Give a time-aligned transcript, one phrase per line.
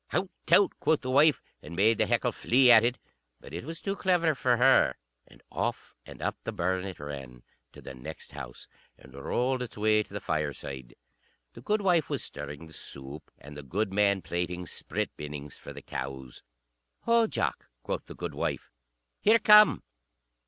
[0.07, 2.97] "Hout, tout," quoth the wife, and made the heckle flee at it.
[3.39, 4.95] But it was too clever for her.
[5.27, 8.67] And off and up the burn it ran to the next house,
[8.97, 10.95] and rolled its way to the fireside.
[11.53, 16.41] The goodwife was stirring the soup, and the goodman plaiting sprit binnings for the cows.
[17.01, 18.71] "Ho, Jock," quoth the goodwife,
[19.19, 19.83] "here come.